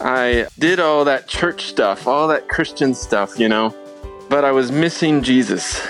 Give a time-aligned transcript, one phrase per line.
[0.00, 3.74] I did all that church stuff, all that Christian stuff, you know,
[4.28, 5.80] but I was missing Jesus.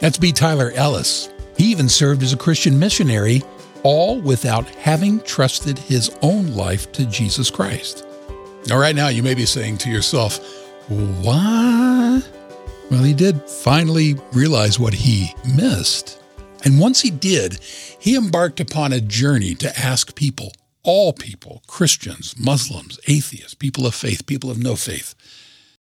[0.00, 0.32] That's B.
[0.32, 1.30] Tyler Ellis.
[1.56, 3.42] He even served as a Christian missionary,
[3.82, 8.06] all without having trusted his own life to Jesus Christ.
[8.66, 10.38] Now, right now, you may be saying to yourself,
[10.88, 12.28] What?
[12.90, 16.22] Well, he did finally realize what he missed.
[16.64, 17.60] And once he did,
[17.98, 20.52] he embarked upon a journey to ask people,
[20.84, 25.14] all people, Christians, Muslims, atheists, people of faith, people of no faith,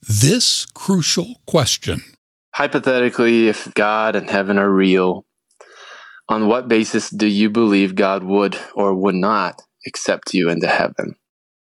[0.07, 2.03] this crucial question.
[2.55, 5.25] Hypothetically, if God and heaven are real,
[6.29, 11.17] on what basis do you believe God would or would not accept you into heaven?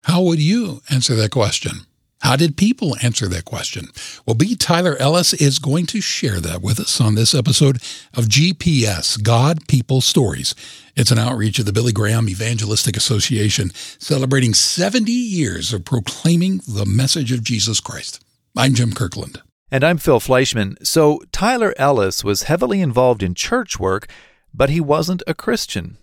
[0.04, 1.86] How would you answer that question?
[2.22, 3.88] How did people answer that question?
[4.24, 4.54] Well, B.
[4.54, 7.78] Tyler Ellis is going to share that with us on this episode
[8.14, 10.54] of GPS God People Stories.
[10.94, 16.86] It's an outreach of the Billy Graham Evangelistic Association celebrating 70 years of proclaiming the
[16.86, 18.24] message of Jesus Christ.
[18.56, 19.42] I'm Jim Kirkland.
[19.72, 20.76] And I'm Phil Fleischman.
[20.86, 24.06] So, Tyler Ellis was heavily involved in church work,
[24.54, 25.96] but he wasn't a Christian.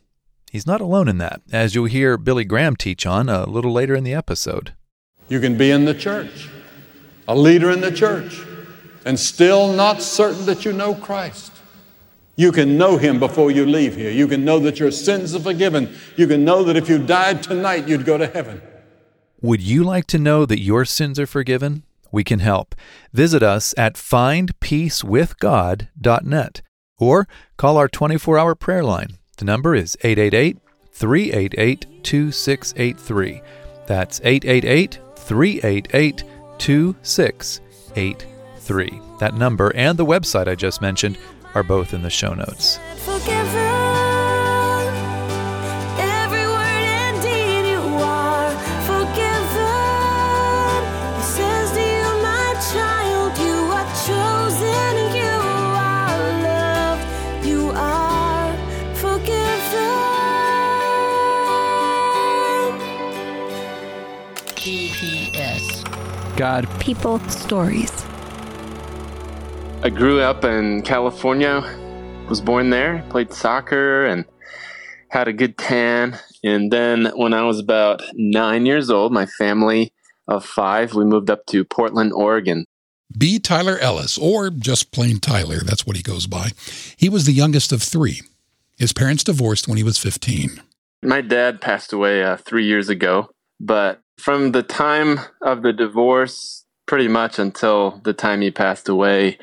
[0.51, 3.95] He's not alone in that, as you'll hear Billy Graham teach on a little later
[3.95, 4.73] in the episode.
[5.29, 6.49] You can be in the church,
[7.27, 8.41] a leader in the church,
[9.05, 11.51] and still not certain that you know Christ.
[12.35, 14.11] You can know Him before you leave here.
[14.11, 15.95] You can know that your sins are forgiven.
[16.15, 18.61] You can know that if you died tonight, you'd go to heaven.
[19.41, 21.83] Would you like to know that your sins are forgiven?
[22.11, 22.73] We can help.
[23.13, 26.61] Visit us at findpeacewithgod.net
[26.97, 29.19] or call our 24 hour prayer line.
[29.37, 30.57] The number is 888
[30.91, 33.41] 388 2683.
[33.85, 34.97] That's 888
[35.29, 36.23] 388
[36.57, 39.01] 2683.
[39.19, 41.19] That number and the website I just mentioned
[41.53, 42.79] are both in the show notes.
[66.39, 66.69] God.
[66.79, 67.91] People stories.
[69.83, 71.59] I grew up in California,
[72.29, 74.23] was born there, played soccer, and
[75.09, 76.17] had a good tan.
[76.41, 79.91] And then when I was about nine years old, my family
[80.29, 82.63] of five, we moved up to Portland, Oregon.
[83.17, 83.37] B.
[83.37, 86.51] Tyler Ellis, or just plain Tyler, that's what he goes by.
[86.95, 88.21] He was the youngest of three.
[88.77, 90.61] His parents divorced when he was 15.
[91.03, 93.29] My dad passed away uh, three years ago,
[93.59, 99.37] but from the time of the divorce, pretty much until the time he passed away,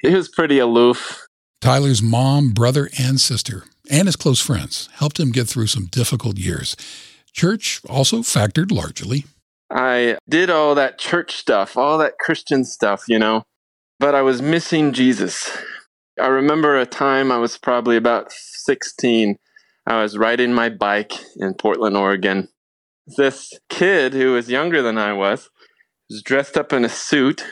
[0.00, 1.26] he was pretty aloof.
[1.60, 6.38] Tyler's mom, brother, and sister, and his close friends helped him get through some difficult
[6.38, 6.76] years.
[7.32, 9.24] Church also factored largely.
[9.70, 13.42] I did all that church stuff, all that Christian stuff, you know,
[13.98, 15.50] but I was missing Jesus.
[16.20, 19.36] I remember a time I was probably about 16.
[19.86, 22.48] I was riding my bike in Portland, Oregon,
[23.06, 25.50] this kid who was younger than I was
[26.08, 27.44] was dressed up in a suit.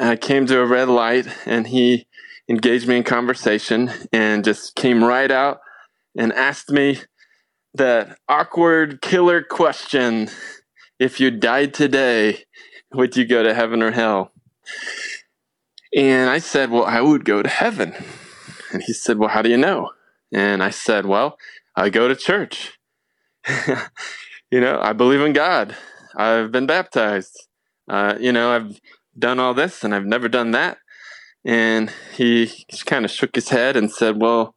[0.00, 2.06] I came to a red light and he
[2.48, 5.60] engaged me in conversation and just came right out
[6.16, 7.00] and asked me
[7.74, 10.28] that awkward killer question
[10.98, 12.44] if you died today,
[12.92, 14.32] would you go to heaven or hell?
[15.94, 17.94] And I said, Well, I would go to heaven.
[18.72, 19.90] And he said, Well, how do you know?
[20.32, 21.38] And I said, Well,
[21.74, 22.78] I go to church.
[24.50, 25.76] you know, I believe in God.
[26.16, 27.46] I've been baptized.
[27.88, 28.80] Uh, you know, I've
[29.18, 30.78] done all this and I've never done that.
[31.44, 32.50] And he
[32.86, 34.54] kind of shook his head and said, Well,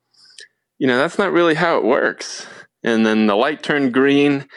[0.80, 2.48] you know, that's not really how it works.
[2.84, 4.48] And then the light turned green.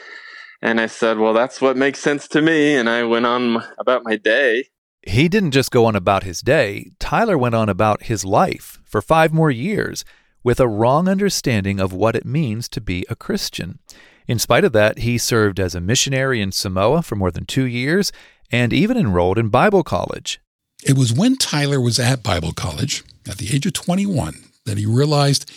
[0.62, 2.75] And I said, Well, that's what makes sense to me.
[2.75, 4.65] And I went on about my day.
[5.03, 9.03] He didn't just go on about his day, Tyler went on about his life for
[9.03, 10.04] five more years
[10.44, 13.81] with a wrong understanding of what it means to be a Christian.
[14.27, 17.65] In spite of that, he served as a missionary in Samoa for more than two
[17.65, 18.13] years
[18.51, 20.41] and even enrolled in Bible college.
[20.84, 24.86] It was when Tyler was at Bible college, at the age of 21, that he
[24.86, 25.51] realized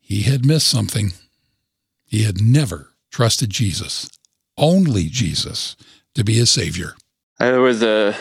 [0.00, 1.12] he had missed something.
[2.04, 4.10] He had never trusted Jesus,
[4.58, 5.76] only Jesus,
[6.14, 6.94] to be his Savior.
[7.40, 8.16] Uh, there was a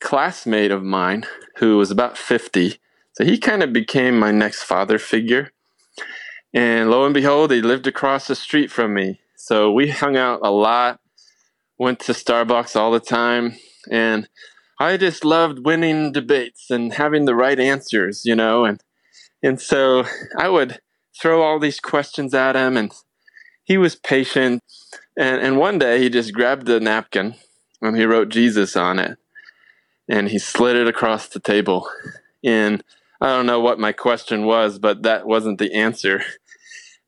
[0.00, 2.78] classmate of mine who was about 50.
[3.12, 5.52] So he kind of became my next father figure.
[6.54, 9.20] And lo and behold, he lived across the street from me.
[9.36, 11.00] So we hung out a lot,
[11.78, 13.56] went to Starbucks all the time,
[13.90, 14.28] and
[14.78, 18.80] I just loved winning debates and having the right answers, you know, and
[19.42, 20.04] and so
[20.38, 20.80] I would
[21.20, 22.92] throw all these questions at him and
[23.64, 24.62] he was patient.
[25.18, 27.34] And, and one day he just grabbed the napkin
[27.82, 29.18] and he wrote Jesus on it
[30.08, 31.88] and he slid it across the table.
[32.42, 32.82] And
[33.20, 36.22] I don't know what my question was, but that wasn't the answer.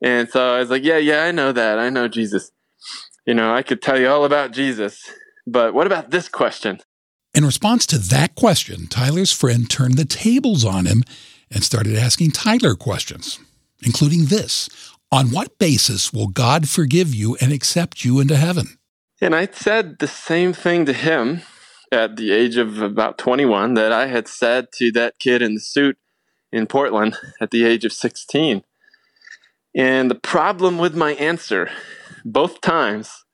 [0.03, 1.79] And so I was like, yeah, yeah, I know that.
[1.79, 2.53] I know Jesus.
[3.27, 5.11] You know, I could tell you all about Jesus,
[5.47, 6.81] but what about this question?
[7.35, 11.03] In response to that question, Tyler's friend turned the tables on him
[11.51, 13.39] and started asking Tyler questions,
[13.85, 14.69] including this
[15.11, 18.79] On what basis will God forgive you and accept you into heaven?
[19.21, 21.43] And I said the same thing to him
[21.91, 25.61] at the age of about 21 that I had said to that kid in the
[25.61, 25.99] suit
[26.53, 28.63] in Portland at the age of 16.
[29.77, 31.69] And the problem with my answer,
[32.25, 33.25] both times,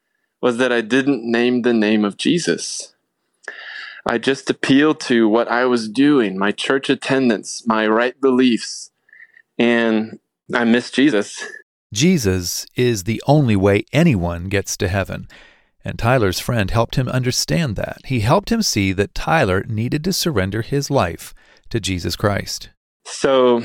[0.40, 2.94] was that I didn't name the name of Jesus.
[4.04, 8.90] I just appealed to what I was doing, my church attendance, my right beliefs,
[9.56, 10.18] and
[10.52, 11.46] I missed Jesus.
[11.94, 15.28] Jesus is the only way anyone gets to heaven.
[15.84, 17.98] And Tyler's friend helped him understand that.
[18.06, 21.32] He helped him see that Tyler needed to surrender his life
[21.70, 22.70] to Jesus Christ.
[23.04, 23.62] So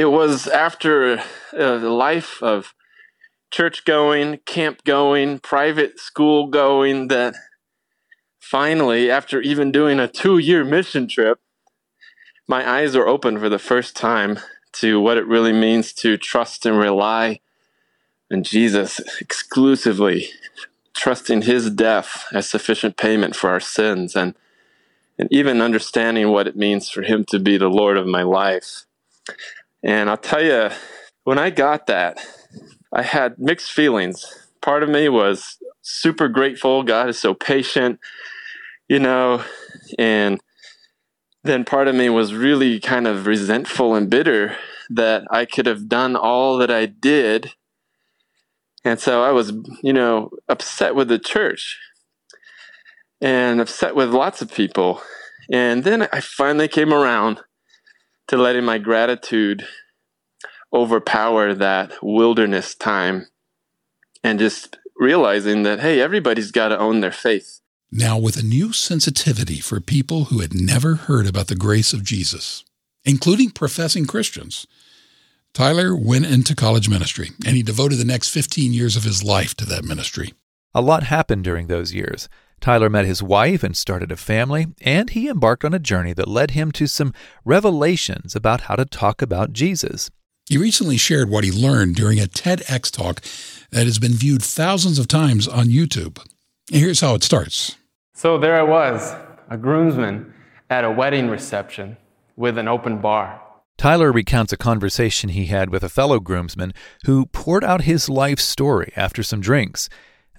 [0.00, 1.24] it was after uh,
[1.58, 2.74] a life of
[3.50, 7.34] church going, camp going, private school going that
[8.38, 11.38] finally, after even doing a two year mission trip,
[12.48, 14.38] my eyes were open for the first time
[14.72, 17.40] to what it really means to trust and rely
[18.32, 20.30] on Jesus exclusively
[20.94, 24.34] trusting his death as sufficient payment for our sins and
[25.18, 28.86] and even understanding what it means for him to be the Lord of my life.
[29.82, 30.70] And I'll tell you,
[31.24, 32.18] when I got that,
[32.92, 34.26] I had mixed feelings.
[34.60, 36.82] Part of me was super grateful.
[36.82, 37.98] God is so patient,
[38.88, 39.42] you know,
[39.98, 40.40] and
[41.44, 44.56] then part of me was really kind of resentful and bitter
[44.90, 47.52] that I could have done all that I did
[48.84, 51.78] and so I was, you know, upset with the church
[53.20, 55.02] and upset with lots of people.
[55.52, 57.40] And then I finally came around
[58.30, 59.66] to letting my gratitude
[60.72, 63.26] overpower that wilderness time
[64.22, 67.60] and just realizing that, hey, everybody's got to own their faith.
[67.90, 72.04] Now, with a new sensitivity for people who had never heard about the grace of
[72.04, 72.64] Jesus,
[73.04, 74.64] including professing Christians,
[75.52, 79.56] Tyler went into college ministry, and he devoted the next 15 years of his life
[79.56, 80.34] to that ministry.
[80.72, 82.28] A lot happened during those years.
[82.60, 86.28] Tyler met his wife and started a family, and he embarked on a journey that
[86.28, 87.14] led him to some
[87.44, 90.10] revelations about how to talk about Jesus.
[90.48, 93.22] He recently shared what he learned during a TEDx talk
[93.70, 96.18] that has been viewed thousands of times on YouTube.
[96.70, 97.76] Here's how it starts.
[98.14, 99.14] So there I was,
[99.48, 100.34] a groomsman
[100.68, 101.96] at a wedding reception
[102.36, 103.40] with an open bar.
[103.78, 106.74] Tyler recounts a conversation he had with a fellow groomsman
[107.06, 109.88] who poured out his life story after some drinks,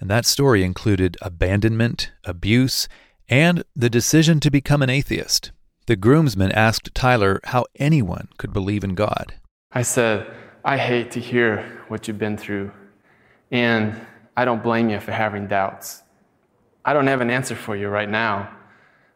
[0.02, 2.88] and that story included abandonment, abuse,
[3.28, 5.52] and the decision to become an atheist.
[5.86, 9.34] The groomsman asked Tyler how anyone could believe in God.
[9.70, 10.28] I said,
[10.64, 12.72] I hate to hear what you've been through,
[13.52, 13.94] and
[14.36, 16.02] I don't blame you for having doubts.
[16.84, 18.50] I don't have an answer for you right now,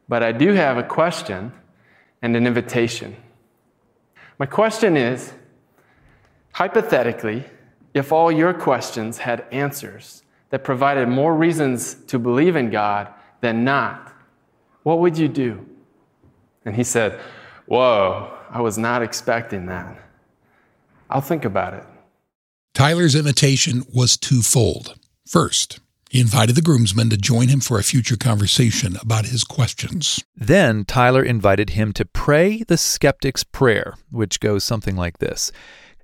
[0.08, 1.52] but I do have a question
[2.22, 3.16] and an invitation.
[4.38, 5.32] My question is
[6.52, 7.44] hypothetically,
[7.92, 13.08] if all your questions had answers that provided more reasons to believe in God
[13.40, 14.12] than not,
[14.82, 15.66] what would you do?
[16.64, 17.20] And he said,
[17.66, 19.98] Whoa, I was not expecting that.
[21.10, 21.84] I'll think about it.
[22.74, 24.98] Tyler's invitation was twofold.
[25.26, 25.80] First,
[26.10, 30.22] he invited the groomsmen to join him for a future conversation about his questions.
[30.36, 35.50] Then Tyler invited him to pray the skeptic's prayer, which goes something like this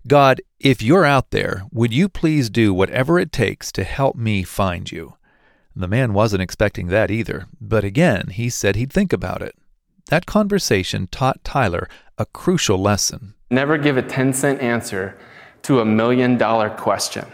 [0.07, 4.43] God, if you're out there, would you please do whatever it takes to help me
[4.43, 5.15] find you?
[5.77, 9.55] The man wasn't expecting that either, but again, he said he'd think about it.
[10.11, 13.35] That conversation taught Tyler a crucial lesson.
[13.51, 15.17] Never give a 10 cent answer
[15.63, 17.27] to a million dollar question.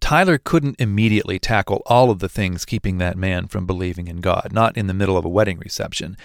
[0.00, 4.48] Tyler couldn't immediately tackle all of the things keeping that man from believing in God,
[4.52, 6.16] not in the middle of a wedding reception,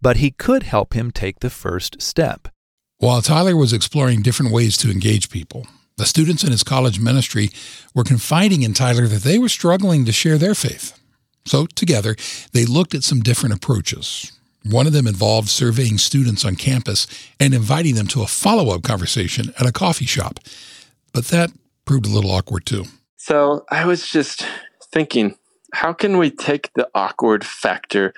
[0.00, 2.48] but he could help him take the first step.
[3.00, 7.50] While Tyler was exploring different ways to engage people, the students in his college ministry
[7.94, 10.98] were confiding in Tyler that they were struggling to share their faith.
[11.46, 12.16] So, together,
[12.52, 14.32] they looked at some different approaches.
[14.64, 17.06] One of them involved surveying students on campus
[17.38, 20.40] and inviting them to a follow up conversation at a coffee shop.
[21.12, 21.50] But that
[21.84, 22.84] proved a little awkward too.
[23.16, 24.44] So I was just
[24.92, 25.36] thinking,
[25.72, 28.12] how can we take the awkward factor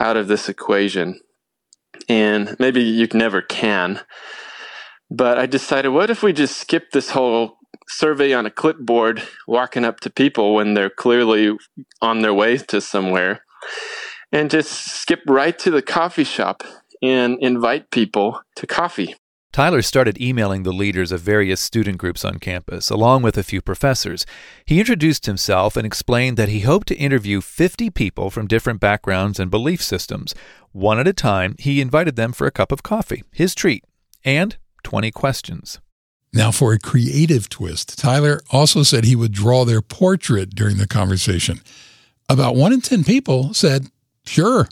[0.00, 1.20] out of this equation?
[2.08, 4.00] And maybe you never can.
[5.10, 7.58] But I decided, what if we just skip this whole
[7.88, 11.56] survey on a clipboard walking up to people when they're clearly
[12.00, 13.44] on their way to somewhere
[14.32, 16.62] and just skip right to the coffee shop
[17.02, 19.14] and invite people to coffee.
[19.54, 23.62] Tyler started emailing the leaders of various student groups on campus, along with a few
[23.62, 24.26] professors.
[24.64, 29.38] He introduced himself and explained that he hoped to interview 50 people from different backgrounds
[29.38, 30.34] and belief systems.
[30.72, 33.84] One at a time, he invited them for a cup of coffee, his treat,
[34.24, 35.78] and 20 questions.
[36.32, 40.88] Now, for a creative twist, Tyler also said he would draw their portrait during the
[40.88, 41.60] conversation.
[42.28, 43.86] About one in 10 people said,
[44.26, 44.66] sure.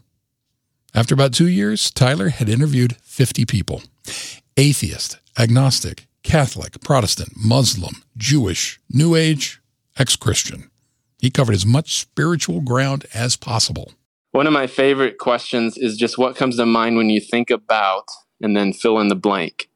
[0.93, 3.83] After about two years, Tyler had interviewed 50 people
[4.57, 9.61] atheist, agnostic, Catholic, Protestant, Muslim, Jewish, New Age,
[9.99, 10.71] ex Christian.
[11.19, 13.93] He covered as much spiritual ground as possible.
[14.33, 18.09] One of my favorite questions is just what comes to mind when you think about
[18.41, 19.69] and then fill in the blank.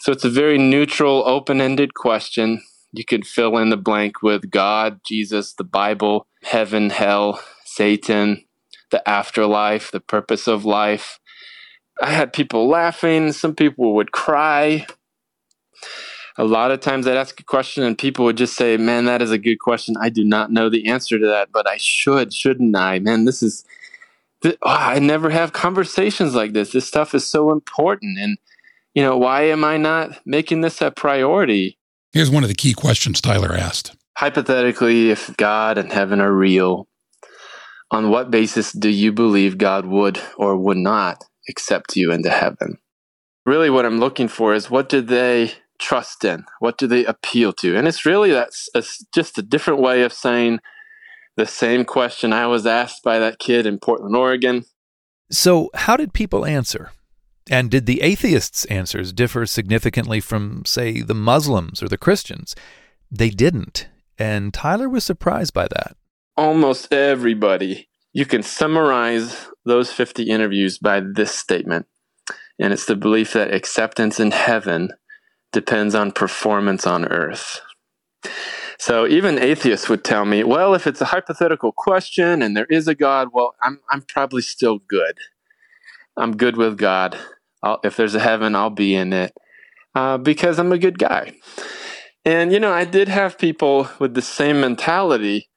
[0.00, 2.62] So it's a very neutral, open ended question.
[2.92, 8.44] You could fill in the blank with God, Jesus, the Bible, heaven, hell, Satan,
[8.90, 11.18] the afterlife, the purpose of life.
[12.00, 13.32] I had people laughing.
[13.32, 14.86] Some people would cry.
[16.38, 19.22] A lot of times I'd ask a question and people would just say, Man, that
[19.22, 19.94] is a good question.
[20.00, 22.98] I do not know the answer to that, but I should, shouldn't I?
[22.98, 23.64] Man, this is,
[24.42, 26.72] th- oh, I never have conversations like this.
[26.72, 28.18] This stuff is so important.
[28.18, 28.36] And,
[28.94, 31.78] you know, why am I not making this a priority?
[32.12, 33.96] Here's one of the key questions Tyler asked.
[34.18, 36.86] Hypothetically, if God and heaven are real,
[37.90, 42.78] on what basis do you believe God would or would not accept you into heaven.
[43.44, 46.44] Really, what I'm looking for is what do they trust in?
[46.60, 47.76] What do they appeal to?
[47.76, 48.68] And it's really that's
[49.14, 50.60] just a different way of saying
[51.36, 54.64] the same question I was asked by that kid in Portland, Oregon.
[55.30, 56.90] So, how did people answer?
[57.48, 62.56] And did the atheists' answers differ significantly from, say, the Muslims or the Christians?
[63.10, 63.88] They didn't.
[64.18, 65.96] And Tyler was surprised by that.
[66.36, 67.88] Almost everybody.
[68.12, 71.86] You can summarize those 50 interviews by this statement.
[72.58, 74.92] And it's the belief that acceptance in heaven
[75.52, 77.60] depends on performance on earth.
[78.78, 82.88] So even atheists would tell me, well, if it's a hypothetical question and there is
[82.88, 85.18] a God, well, I'm, I'm probably still good.
[86.16, 87.16] I'm good with God.
[87.62, 89.36] I'll, if there's a heaven, I'll be in it
[89.94, 91.34] uh, because I'm a good guy.
[92.24, 95.48] And, you know, I did have people with the same mentality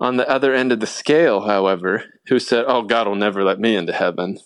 [0.00, 3.60] on the other end of the scale, however, who said, Oh, God will never let
[3.60, 4.38] me into heaven.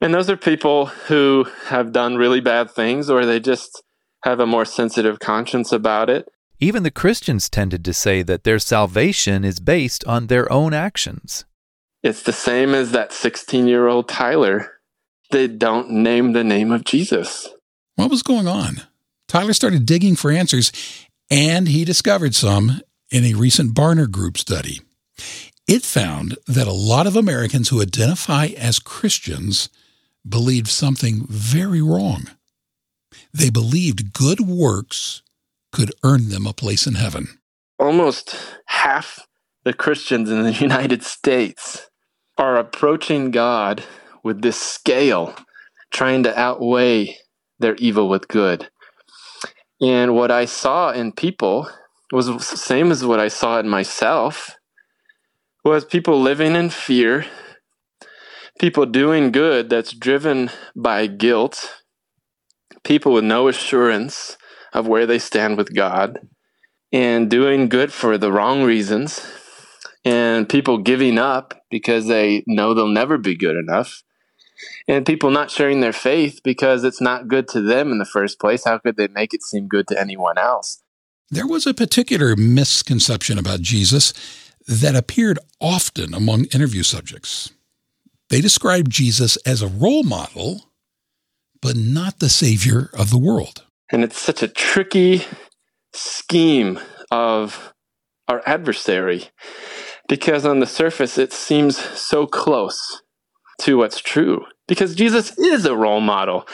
[0.00, 3.82] And those are people who have done really bad things or they just
[4.24, 6.26] have a more sensitive conscience about it.
[6.58, 11.44] Even the Christians tended to say that their salvation is based on their own actions.
[12.02, 14.80] It's the same as that 16 year old Tyler.
[15.30, 17.48] They don't name the name of Jesus.
[17.96, 18.82] What was going on?
[19.28, 20.72] Tyler started digging for answers,
[21.30, 24.80] and he discovered some in a recent Barna Group study.
[25.66, 29.68] It found that a lot of Americans who identify as Christians
[30.28, 32.30] believed something very wrong.
[33.32, 35.22] They believed good works
[35.72, 37.38] could earn them a place in heaven.
[37.78, 38.36] Almost
[38.66, 39.26] half
[39.64, 41.88] the Christians in the United States
[42.36, 43.84] are approaching God
[44.22, 45.34] with this scale,
[45.90, 47.16] trying to outweigh
[47.58, 48.68] their evil with good.
[49.80, 51.68] And what I saw in people
[52.12, 54.56] was the same as what I saw in myself
[55.64, 57.26] was people living in fear,
[58.58, 61.82] people doing good that's driven by guilt,
[62.84, 64.36] people with no assurance
[64.72, 66.18] of where they stand with God,
[66.92, 69.26] and doing good for the wrong reasons,
[70.04, 74.02] and people giving up because they know they'll never be good enough.
[74.86, 78.38] And people not sharing their faith because it's not good to them in the first
[78.38, 78.64] place.
[78.64, 80.82] How could they make it seem good to anyone else?
[81.30, 84.12] There was a particular misconception about Jesus
[84.70, 87.52] that appeared often among interview subjects.
[88.28, 90.70] They described Jesus as a role model,
[91.60, 93.64] but not the Savior of the world.
[93.90, 95.24] And it's such a tricky
[95.92, 96.78] scheme
[97.10, 97.74] of
[98.28, 99.30] our adversary
[100.08, 103.02] because on the surface it seems so close
[103.62, 106.46] to what's true because Jesus is a role model.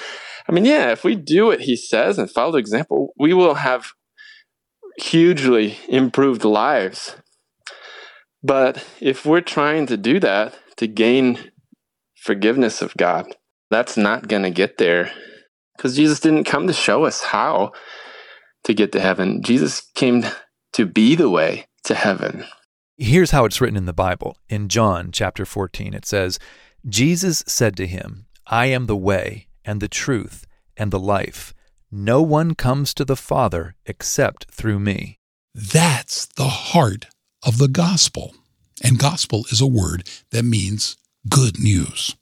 [0.49, 3.57] I mean, yeah, if we do what he says and follow the example, we will
[3.57, 3.93] have
[4.99, 7.17] hugely improved lives.
[8.47, 11.51] But if we're trying to do that to gain
[12.15, 13.35] forgiveness of God,
[13.71, 15.11] that's not going to get there
[15.77, 17.73] because Jesus didn't come to show us how
[18.63, 19.43] to get to heaven.
[19.43, 20.25] Jesus came
[20.75, 22.45] to be the way to heaven.
[22.97, 24.37] Here's how it's written in the Bible.
[24.49, 26.39] In John chapter 14, it says,
[26.89, 31.53] Jesus said to him, I am the way and the truth and the life.
[31.91, 35.19] No one comes to the Father except through me.
[35.53, 37.07] That's the heart
[37.47, 38.35] of the gospel.
[38.83, 40.97] And gospel is a word that means
[41.31, 42.17] good news.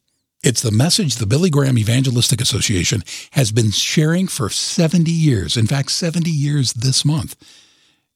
[0.44, 3.02] It's the message the Billy Graham Evangelistic Association
[3.32, 5.56] has been sharing for 70 years.
[5.56, 7.34] In fact, 70 years this month.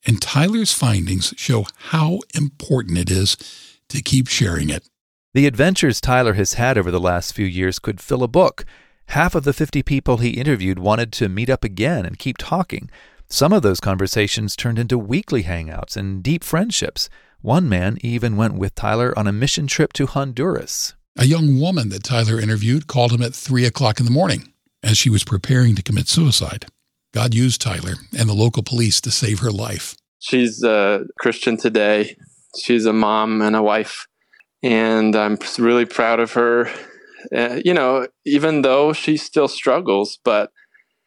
[0.06, 3.36] And Tyler's findings show how important it is
[3.88, 4.86] to keep sharing it.
[5.32, 8.66] The adventures Tyler has had over the last few years could fill a book.
[9.06, 12.90] Half of the 50 people he interviewed wanted to meet up again and keep talking.
[13.30, 17.10] Some of those conversations turned into weekly hangouts and deep friendships.
[17.42, 20.94] One man even went with Tyler on a mission trip to Honduras.
[21.14, 24.96] A young woman that Tyler interviewed called him at 3 o'clock in the morning as
[24.96, 26.66] she was preparing to commit suicide.
[27.12, 29.94] God used Tyler and the local police to save her life.
[30.20, 32.16] She's a Christian today.
[32.58, 34.06] She's a mom and a wife.
[34.62, 36.70] And I'm really proud of her.
[37.36, 40.50] Uh, you know, even though she still struggles, but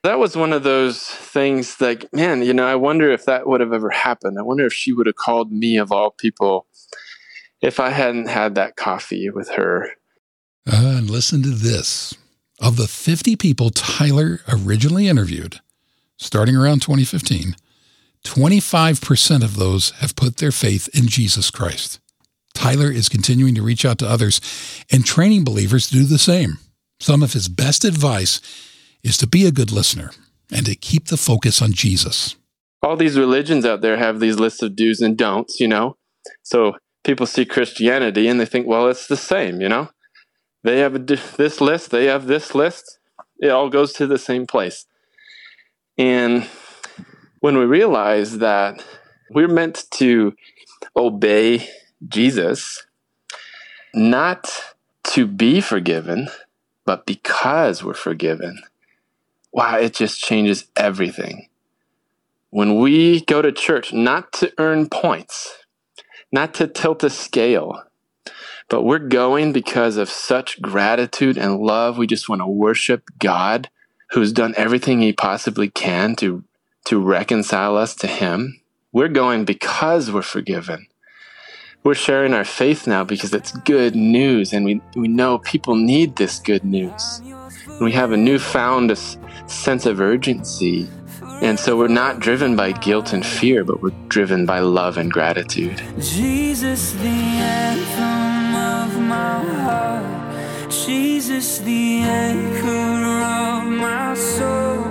[0.03, 3.61] that was one of those things that, man, you know, I wonder if that would
[3.61, 4.37] have ever happened.
[4.39, 6.65] I wonder if she would have called me, of all people,
[7.61, 9.91] if I hadn't had that coffee with her.
[10.71, 12.15] Uh, and listen to this.
[12.59, 15.59] Of the 50 people Tyler originally interviewed,
[16.17, 17.55] starting around 2015,
[18.23, 21.99] 25% of those have put their faith in Jesus Christ.
[22.53, 24.41] Tyler is continuing to reach out to others
[24.91, 26.57] and training believers to do the same.
[26.99, 28.41] Some of his best advice
[29.03, 30.11] is to be a good listener
[30.51, 32.35] and to keep the focus on Jesus.
[32.83, 35.97] All these religions out there have these lists of do's and don'ts, you know?
[36.43, 39.89] So people see Christianity and they think, well, it's the same, you know?
[40.63, 42.99] They have this list, they have this list.
[43.39, 44.85] It all goes to the same place.
[45.97, 46.47] And
[47.39, 48.83] when we realize that
[49.31, 50.35] we're meant to
[50.95, 51.67] obey
[52.07, 52.85] Jesus,
[53.93, 54.51] not
[55.03, 56.29] to be forgiven,
[56.85, 58.61] but because we're forgiven,
[59.51, 61.47] wow, it just changes everything.
[62.49, 65.57] When we go to church, not to earn points,
[66.31, 67.83] not to tilt a scale,
[68.69, 71.97] but we're going because of such gratitude and love.
[71.97, 73.69] We just want to worship God
[74.11, 76.43] who's done everything he possibly can to
[76.85, 78.61] to reconcile us to Him.
[78.91, 80.87] We're going because we're forgiven.
[81.83, 86.15] We're sharing our faith now because it's good news, and we, we know people need
[86.15, 87.21] this good news.
[87.79, 88.91] We have a newfound
[89.51, 90.87] sense of urgency.
[91.41, 95.11] And so we're not driven by guilt and fear, but we're driven by love and
[95.11, 95.81] gratitude.
[95.99, 100.69] Jesus, the anthem of my heart.
[100.69, 104.83] Jesus, the anchor of my soul.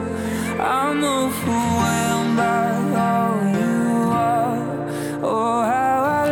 [0.61, 4.89] I'm overwhelmed by all you are.
[5.23, 6.27] Oh, how I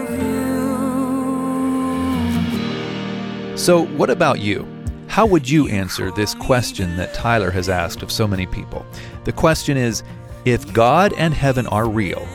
[0.00, 0.10] love
[3.50, 3.56] you.
[3.58, 4.71] So, what about you?
[5.12, 8.86] How would you answer this question that Tyler has asked of so many people?
[9.24, 10.02] The question is
[10.46, 12.26] if God and heaven are real,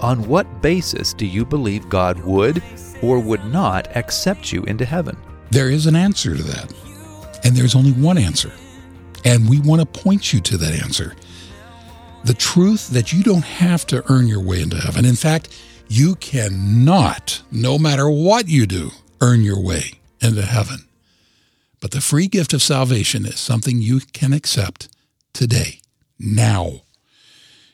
[0.00, 2.60] on what basis do you believe God would
[3.02, 5.16] or would not accept you into heaven?
[5.52, 6.74] There is an answer to that.
[7.44, 8.50] And there's only one answer.
[9.24, 11.14] And we want to point you to that answer.
[12.24, 15.04] The truth that you don't have to earn your way into heaven.
[15.04, 20.78] In fact, you cannot, no matter what you do, earn your way into heaven.
[21.84, 24.88] But the free gift of salvation is something you can accept
[25.34, 25.82] today,
[26.18, 26.80] now.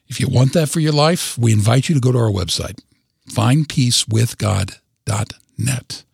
[0.09, 2.81] If you want that for your life, we invite you to go to our website,
[3.29, 6.05] findpeacewithgod.net.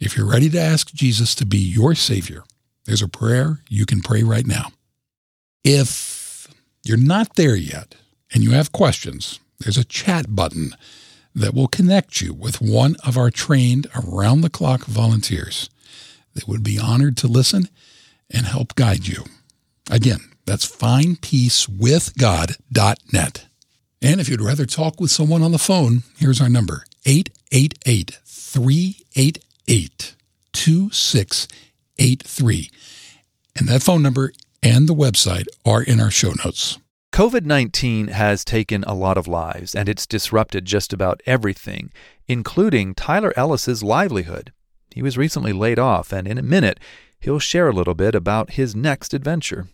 [0.00, 2.44] If you're ready to ask Jesus to be your Savior,
[2.86, 4.68] there's a prayer you can pray right now.
[5.62, 6.48] If
[6.82, 7.94] you're not there yet
[8.32, 10.74] and you have questions, there's a chat button
[11.34, 15.68] that will connect you with one of our trained around the clock volunteers
[16.34, 17.68] that would be honored to listen
[18.30, 19.24] and help guide you.
[19.90, 23.46] Again, that's findpeacewithgod.net.
[24.02, 30.14] And if you'd rather talk with someone on the phone, here's our number 888 388
[30.52, 32.70] 2683.
[33.56, 36.78] And that phone number and the website are in our show notes.
[37.12, 41.92] COVID 19 has taken a lot of lives and it's disrupted just about everything,
[42.26, 44.52] including Tyler Ellis's livelihood.
[44.94, 46.78] He was recently laid off, and in a minute,
[47.18, 49.66] he'll share a little bit about his next adventure.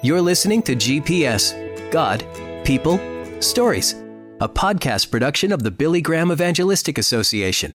[0.00, 2.24] You're listening to GPS God,
[2.64, 3.00] People,
[3.40, 3.94] Stories,
[4.40, 7.72] a podcast production of the Billy Graham Evangelistic Association.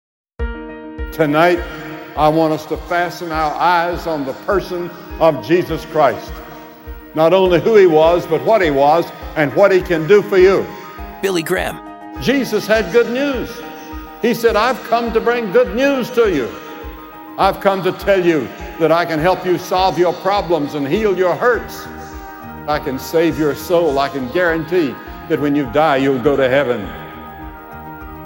[1.13, 1.59] Tonight,
[2.17, 4.89] I want us to fasten our eyes on the person
[5.21, 6.33] of Jesus Christ.
[7.15, 10.37] Not only who he was, but what he was and what he can do for
[10.37, 10.67] you.
[11.21, 12.21] Billy Graham.
[12.21, 13.49] Jesus had good news.
[14.21, 16.49] He said, I've come to bring good news to you.
[17.37, 18.47] I've come to tell you
[18.79, 21.85] that I can help you solve your problems and heal your hurts.
[22.67, 23.99] I can save your soul.
[23.99, 24.95] I can guarantee
[25.29, 26.81] that when you die, you'll go to heaven.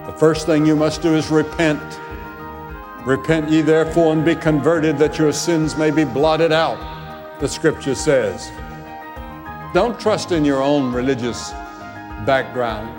[0.05, 1.99] The first thing you must do is repent.
[3.05, 7.95] Repent ye therefore and be converted that your sins may be blotted out, the scripture
[7.95, 8.51] says.
[9.73, 11.51] Don't trust in your own religious
[12.25, 12.89] background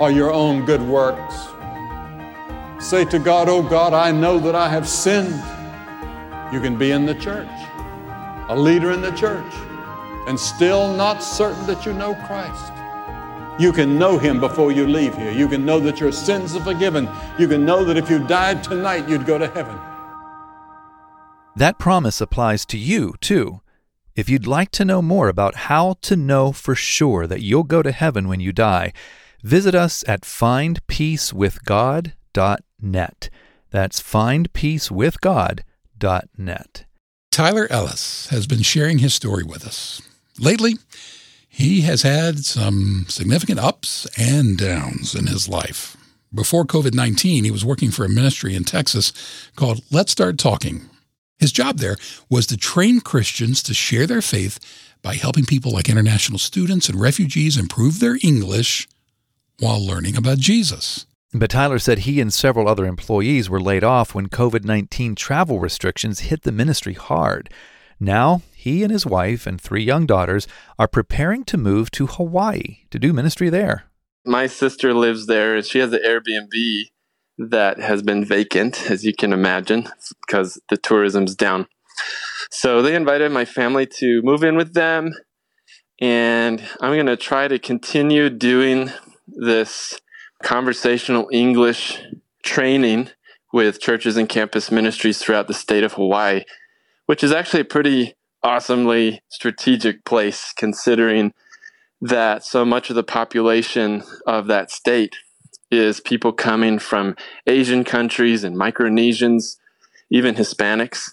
[0.00, 1.48] or your own good works.
[2.80, 5.34] Say to God, Oh God, I know that I have sinned.
[6.52, 7.50] You can be in the church,
[8.48, 9.52] a leader in the church,
[10.28, 12.72] and still not certain that you know Christ.
[13.60, 15.32] You can know Him before you leave here.
[15.32, 17.08] You can know that your sins are forgiven.
[17.36, 19.76] You can know that if you died tonight, you'd go to heaven.
[21.56, 23.60] That promise applies to you, too.
[24.14, 27.82] If you'd like to know more about how to know for sure that you'll go
[27.82, 28.92] to heaven when you die,
[29.42, 30.24] visit us at
[32.82, 33.30] findpeacewithgod.net.
[33.70, 36.84] That's findpeacewithgod.net.
[37.30, 40.02] Tyler Ellis has been sharing his story with us.
[40.38, 40.76] Lately,
[41.48, 45.96] he has had some significant ups and downs in his life.
[46.32, 49.12] Before COVID 19, he was working for a ministry in Texas
[49.56, 50.88] called Let's Start Talking.
[51.38, 51.96] His job there
[52.28, 54.58] was to train Christians to share their faith
[55.02, 58.88] by helping people like international students and refugees improve their English
[59.58, 61.06] while learning about Jesus.
[61.32, 65.60] But Tyler said he and several other employees were laid off when COVID 19 travel
[65.60, 67.50] restrictions hit the ministry hard.
[68.00, 70.46] Now, he and his wife and three young daughters
[70.78, 73.84] are preparing to move to Hawaii to do ministry there.
[74.24, 76.84] My sister lives there and she has an Airbnb
[77.38, 79.88] that has been vacant, as you can imagine,
[80.26, 81.66] because the tourism's down.
[82.50, 85.14] So they invited my family to move in with them,
[86.00, 88.90] and I'm going to try to continue doing
[89.26, 89.98] this
[90.42, 92.00] conversational English
[92.42, 93.10] training
[93.52, 96.42] with churches and campus ministries throughout the state of Hawaii
[97.08, 101.32] which is actually a pretty awesomely strategic place considering
[102.02, 105.16] that so much of the population of that state
[105.70, 109.56] is people coming from Asian countries and Micronesians,
[110.10, 111.12] even Hispanics.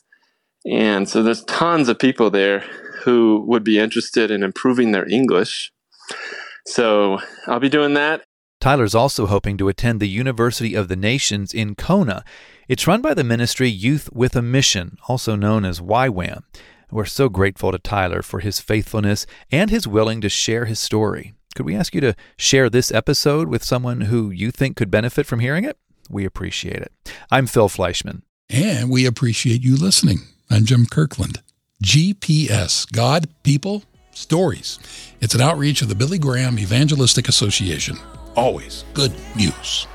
[0.70, 2.66] And so there's tons of people there
[3.04, 5.72] who would be interested in improving their English.
[6.68, 8.26] So I'll be doing that.
[8.66, 12.24] Tyler's also hoping to attend the University of the Nations in Kona
[12.68, 16.42] it's run by the ministry Youth with a Mission, also known as YWAM.
[16.90, 21.36] We're so grateful to Tyler for his faithfulness and his willing to share his story.
[21.54, 25.28] Could we ask you to share this episode with someone who you think could benefit
[25.28, 25.78] from hearing it?
[26.10, 26.92] We appreciate it.
[27.30, 28.24] I'm Phil Fleischman.
[28.50, 30.22] And we appreciate you listening.
[30.50, 31.44] I'm Jim Kirkland.
[31.84, 34.80] GPS God, People, Stories.
[35.22, 38.00] It's an outreach of the Billy Graham Evangelistic Association.
[38.36, 39.88] Always good news.